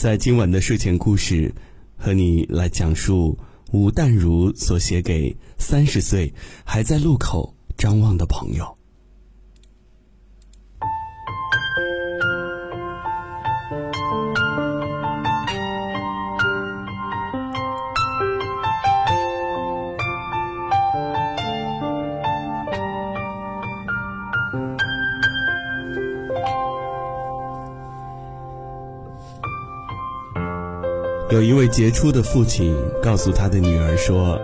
[0.00, 1.54] 在今晚的睡前故事，
[1.94, 3.38] 和你来讲述
[3.70, 6.32] 吴淡如所写给三十岁
[6.64, 8.78] 还在路口张望的朋友。
[31.30, 34.36] 有一位杰出的父亲告诉他的女儿说：“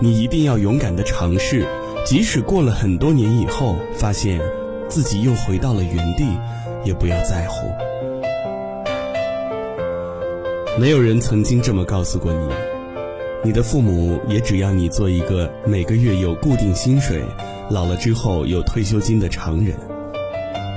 [0.00, 1.66] 你一定要勇敢的尝试，
[2.06, 4.40] 即使过了很多年以后，发现
[4.88, 6.24] 自己又回到了原地，
[6.84, 7.68] 也不要在乎。
[10.78, 12.48] 没有人曾经这么告诉过你，
[13.44, 17.22] 你的父母也只要你做一个每个月有固定薪水、
[17.68, 19.76] 老了之后有退休金的常人，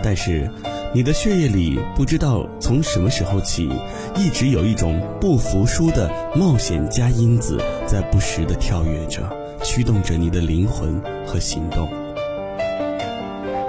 [0.04, 0.52] 但是。”
[0.96, 3.68] 你的血液里不知道从什么时候起，
[4.16, 9.28] 一直有一种不服输的冒险家因子在不时地跳跃着，
[9.64, 11.90] 驱动着你的灵魂和行动。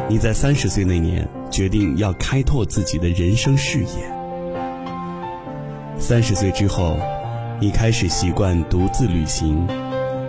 [0.06, 3.88] 你在三十岁那年决定要开拓自己的人生视野。
[5.98, 6.98] 三十岁之后，
[7.58, 9.66] 你开始习惯独自旅行，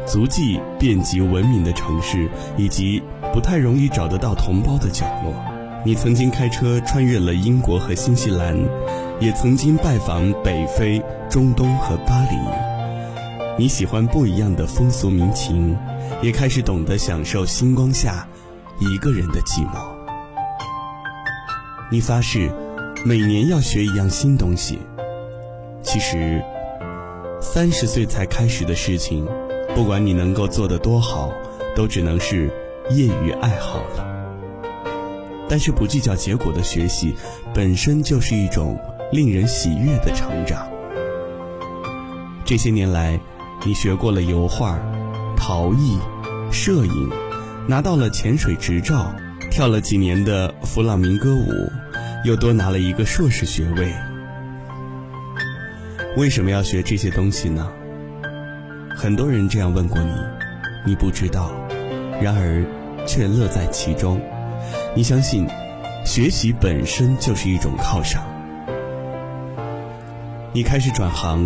[0.05, 5.33] 足迹遍及文明的城市以及不太容易找得到同胞的角落。
[5.86, 8.58] 你曾经开车穿越了英国和新西兰，
[9.19, 12.36] 也曾经拜访北非、中东和巴黎。
[13.55, 15.77] 你喜欢不一样的风俗民情，
[16.23, 18.27] 也开始懂得享受星光下
[18.80, 19.77] 一个人的寂寞。
[21.92, 22.49] 你发誓
[23.05, 24.80] 每年要学一样新东西。
[25.83, 26.44] 其实，
[27.39, 29.23] 三十岁才开始的事情，
[29.75, 31.31] 不管你能够做得多好，
[31.75, 32.47] 都只能是
[32.89, 34.14] 业余爱好了。
[35.48, 37.16] 但是不计较结果的学习，
[37.54, 38.80] 本身就是一种
[39.12, 40.68] 令人喜悦的成长。
[42.44, 43.20] 这些年来，
[43.66, 44.80] 你学过了油画、
[45.36, 45.98] 陶艺、
[46.52, 47.10] 摄影，
[47.67, 49.14] 拿到了潜水执照，
[49.52, 51.48] 跳了几年的弗朗明哥舞，
[52.23, 53.92] 又多拿了一个硕士学位。
[56.17, 57.67] 为什么要学这些东西呢？
[58.95, 60.14] 很多人这样问过你，
[60.86, 61.52] 你不知道，
[62.22, 62.64] 然而
[63.05, 64.22] 却乐在其中。
[64.98, 65.45] 你相信，
[66.06, 68.23] 学习本身就是一种犒赏。
[70.54, 71.45] 你开始转行，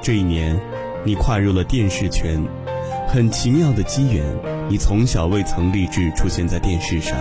[0.00, 0.56] 这一年，
[1.02, 2.40] 你跨入了电视圈，
[3.08, 4.24] 很奇妙的机缘。
[4.68, 7.18] 你从小未曾立志出现在电视上，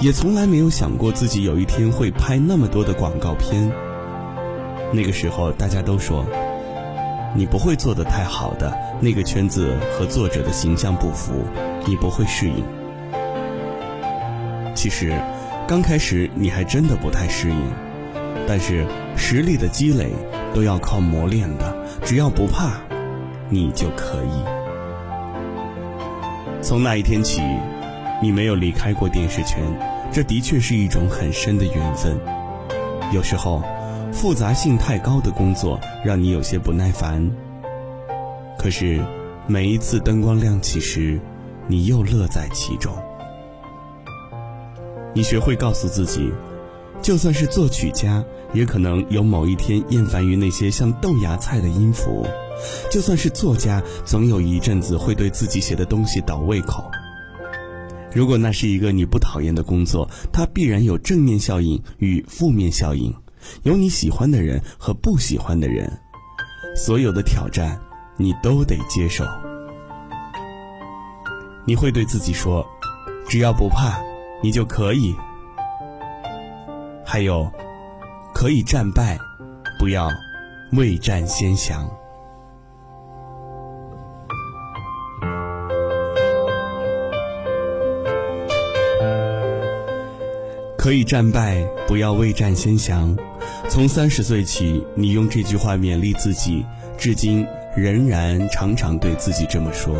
[0.00, 3.70] 也从来没有想过自己有一天会拍那么多的广告片。
[4.94, 6.24] 那个时候，大家都说，
[7.36, 11.34] 你不会做得太好的，那个圈子和作者的形象不符，
[11.86, 12.64] 你不会适应。
[14.74, 15.12] 其实，
[15.68, 17.72] 刚开始你还真的不太适应，
[18.48, 20.10] 但是实力的积累
[20.54, 21.76] 都要靠磨练的。
[22.04, 22.72] 只要不怕，
[23.48, 24.44] 你就可以。
[26.62, 27.40] 从那一天起，
[28.22, 29.60] 你没有离开过电视圈，
[30.10, 32.18] 这的确是一种很深的缘分。
[33.12, 33.62] 有时候，
[34.12, 37.30] 复杂性太高的工作让你有些不耐烦，
[38.58, 39.04] 可是
[39.46, 41.20] 每一次灯光亮起时，
[41.66, 42.92] 你又乐在其中。
[45.14, 46.32] 你学会告诉自己，
[47.02, 48.24] 就算是作曲家，
[48.54, 52.26] 也可能有某一天厌烦于那些像豆芽菜的音符；
[52.90, 56.90] 就算是作家，总有一阵子会对自己写的东西倒胃口。
[58.14, 63.14] 如果那是一个你不讨厌的工作，它必然有正面效应与负面效应，
[63.64, 65.90] 有你喜欢的人和不喜欢的人。
[66.74, 67.78] 所有的挑战，
[68.16, 69.24] 你都得接受。
[71.66, 72.66] 你会对自己说
[73.28, 73.98] ：“只要不怕。”
[74.42, 75.14] 你就可以，
[77.04, 77.48] 还有，
[78.34, 79.16] 可以战败，
[79.78, 80.08] 不要
[80.72, 81.88] 未战先降。
[90.76, 93.16] 可以战败，不要未战先降。
[93.68, 96.66] 从三十岁起，你用这句话勉励自己，
[96.98, 97.46] 至今
[97.76, 99.94] 仍然常常对自己这么说。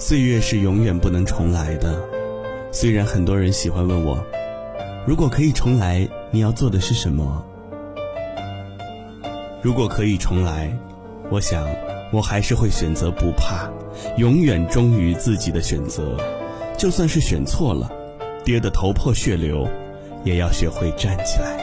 [0.00, 2.00] 岁月是永远不能重来的，
[2.70, 4.24] 虽然很多人喜欢问我，
[5.04, 7.44] 如果可以重来，你要做的是什么？
[9.60, 10.70] 如果可以重来，
[11.30, 11.66] 我想
[12.12, 13.68] 我还是会选择不怕，
[14.18, 16.16] 永远忠于自己的选择，
[16.76, 17.90] 就算是选错了，
[18.44, 19.66] 跌得头破血流，
[20.22, 21.58] 也要学会站起来。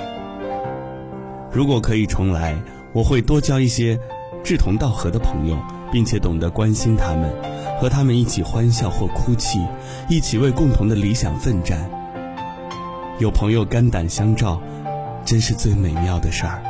[1.54, 2.54] 如果可以重来，
[2.92, 3.98] 我会多交一些
[4.44, 5.58] 志同道合的朋友，
[5.90, 7.34] 并且懂得关心他们。
[7.80, 9.60] 和他们一起欢笑或哭泣，
[10.07, 11.89] 一起为共同的理想奋战。
[13.19, 14.62] 有朋友肝胆相照，
[15.24, 16.62] 真是最美妙的事儿。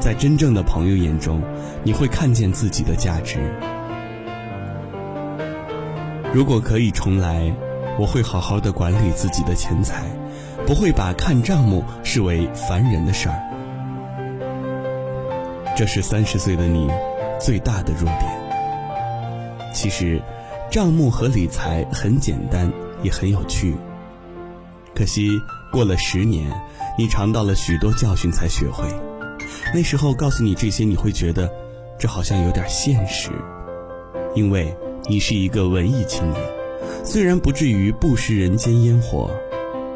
[0.00, 1.40] 在真正的朋友眼中，
[1.82, 3.38] 你会看见自己的价值。
[6.32, 7.54] 如果可以重来，
[7.98, 10.04] 我会好好的管理自己的钱财，
[10.66, 13.40] 不会把看账目视为烦人的事儿。
[15.76, 16.90] 这是三十岁的你
[17.40, 18.43] 最大的弱点。
[19.74, 20.22] 其实，
[20.70, 22.72] 账目和理财很简单，
[23.02, 23.74] 也很有趣。
[24.94, 25.28] 可惜
[25.72, 26.48] 过了十年，
[26.96, 28.84] 你尝到了许多教训才学会。
[29.74, 31.52] 那时候告诉你这些，你会觉得
[31.98, 33.30] 这好像有点现实，
[34.34, 34.74] 因为
[35.06, 36.40] 你是一个文艺青年，
[37.04, 39.28] 虽然不至于不食人间烟火，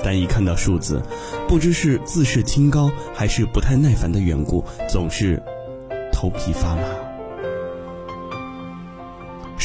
[0.03, 1.01] 但一看到数字，
[1.47, 5.41] 不知是自视清高还是不太耐烦的缘故，总是
[6.13, 7.08] 头皮发麻。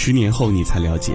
[0.06, 1.14] 十年后你才了解，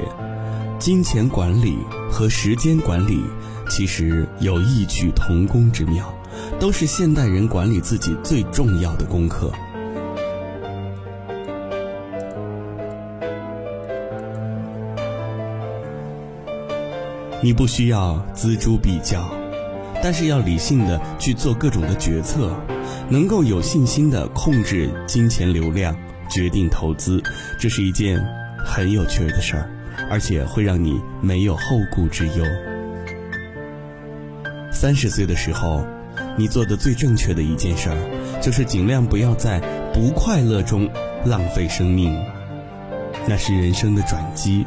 [0.79, 1.77] 金钱管理
[2.11, 3.23] 和时间管理
[3.69, 6.11] 其实有异曲同工之妙。
[6.59, 9.53] 都是现代人管理自己最重要的功课。
[17.43, 19.31] 你不需要锱铢比较，
[20.03, 22.57] 但是要理性的去做各种的决策，
[23.11, 25.95] 能够有信心的控制金钱流量，
[26.31, 27.23] 决定投资，
[27.61, 28.19] 这是一件
[28.65, 29.71] 很有趣的事儿，
[30.11, 32.45] 而且会让你没有后顾之忧。
[34.73, 35.85] 三十岁的时候。
[36.37, 39.61] 你做的最正确的一件事儿，就是尽量不要在
[39.93, 40.89] 不快乐中
[41.25, 42.17] 浪费生命，
[43.27, 44.65] 那是人生的转机。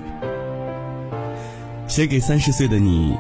[1.88, 3.16] 写给三十岁的你，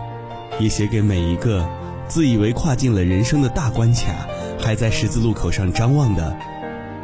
[0.59, 1.65] 也写给每一个
[2.09, 4.27] 自以为跨进了人生的大关卡，
[4.59, 6.35] 还在十字路口上张望的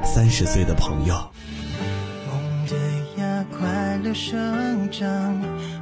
[0.04, 1.16] 三十岁的朋友。
[4.18, 5.08] 生长，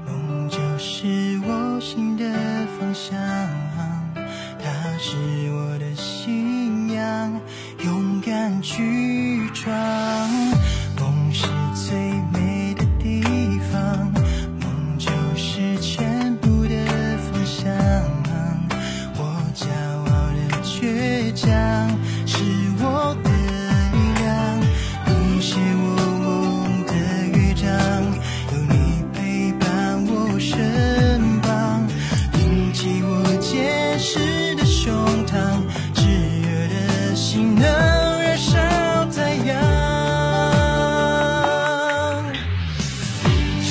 [0.06, 1.08] 梦就是
[1.48, 2.26] 我心的
[2.78, 3.16] 方向。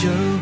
[0.05, 0.34] future.